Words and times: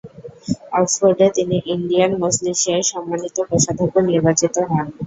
অক্সফোর্ডে 0.73 1.27
তিনি 1.37 1.57
ইন্ডিয়ান 1.75 2.11
মজলিসের 2.23 2.79
সম্মানিত 2.91 3.37
কোষাধ্যক্ষ 3.49 3.95
নির্বাচিত 4.09 4.55
হন। 4.69 4.87